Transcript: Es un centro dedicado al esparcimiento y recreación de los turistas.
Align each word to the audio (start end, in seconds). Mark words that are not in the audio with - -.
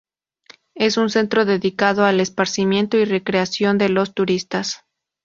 Es 0.73 0.97
un 0.97 1.11
centro 1.11 1.45
dedicado 1.45 2.05
al 2.05 2.21
esparcimiento 2.21 2.97
y 2.97 3.05
recreación 3.05 3.77
de 3.77 3.89
los 3.89 4.15
turistas. 4.15 4.77